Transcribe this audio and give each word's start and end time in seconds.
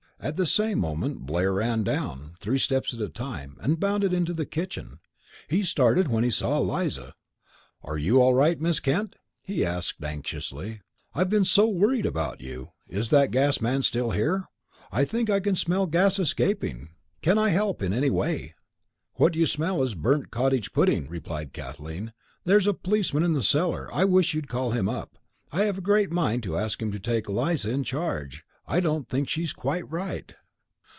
At 0.23 0.37
the 0.37 0.45
same 0.45 0.77
moment 0.77 1.25
Blair 1.25 1.51
ran 1.51 1.81
down, 1.81 2.35
three 2.39 2.59
steps 2.59 2.93
at 2.93 3.01
a 3.01 3.09
time, 3.09 3.57
and 3.59 3.79
bounded 3.79 4.13
into 4.13 4.35
the 4.35 4.45
kitchen. 4.45 4.99
He 5.47 5.63
started 5.63 6.09
when 6.09 6.23
he 6.23 6.29
saw 6.29 6.59
Eliza. 6.59 7.15
"Are 7.81 7.97
you 7.97 8.21
all 8.21 8.35
right, 8.35 8.61
Miss 8.61 8.79
Kent?" 8.79 9.15
he 9.41 9.65
asked, 9.65 10.03
anxiously. 10.03 10.81
"I've 11.15 11.31
been 11.31 11.43
so 11.43 11.67
worried 11.67 12.05
about 12.05 12.39
you. 12.39 12.69
Is 12.87 13.09
that 13.09 13.31
gas 13.31 13.61
man 13.61 13.81
still 13.81 14.11
here? 14.11 14.45
I 14.91 15.05
think 15.05 15.31
I 15.31 15.39
can 15.39 15.55
smell 15.55 15.87
gas 15.87 16.19
escaping. 16.19 16.89
Can 17.23 17.39
I 17.39 17.49
help 17.49 17.81
in 17.81 17.91
any 17.91 18.11
way?" 18.11 18.53
"What 19.15 19.33
you 19.35 19.47
smell 19.47 19.81
is 19.81 19.93
a 19.93 19.97
burnt 19.97 20.29
cottage 20.29 20.71
pudding," 20.71 21.09
replied 21.09 21.51
Kathleen. 21.51 22.13
"There's 22.45 22.67
a 22.67 22.75
policeman 22.75 23.23
in 23.23 23.33
the 23.33 23.41
cellar, 23.41 23.89
I 23.91 24.05
wish 24.05 24.35
you'd 24.35 24.47
call 24.47 24.69
him 24.69 24.87
up. 24.87 25.17
I 25.51 25.63
have 25.63 25.79
a 25.79 25.81
great 25.81 26.11
mind 26.11 26.43
to 26.43 26.59
ask 26.59 26.79
him 26.79 26.91
to 26.91 26.99
take 26.99 27.27
Eliza 27.27 27.71
in 27.71 27.83
charge. 27.83 28.43
I 28.67 28.79
don't 28.79 29.09
think 29.09 29.27
she's 29.27 29.51
quite 29.51 29.89
right." 29.91 30.33